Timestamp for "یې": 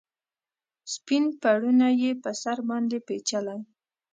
2.01-2.11